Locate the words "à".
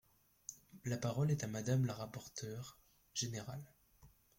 1.43-1.47